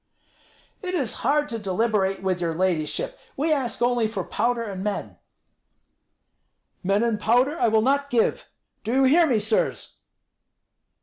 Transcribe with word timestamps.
"It 0.81 0.95
is 0.95 1.17
hard 1.21 1.47
to 1.49 1.59
deliberate 1.59 2.23
with 2.23 2.41
your 2.41 2.55
ladyship. 2.55 3.19
We 3.37 3.53
ask 3.53 3.83
only 3.83 4.07
for 4.07 4.23
powder 4.23 4.63
and 4.63 4.83
men." 4.83 5.19
"Men 6.81 7.03
and 7.03 7.19
powder 7.19 7.59
I 7.59 7.67
will 7.67 7.83
not 7.83 8.09
give. 8.09 8.49
Do 8.83 8.93
you 8.93 9.03
hear 9.03 9.27
me, 9.27 9.37
sirs!" 9.37 9.97